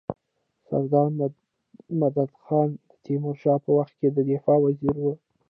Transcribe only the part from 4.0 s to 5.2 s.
د دفاع وزیر وو.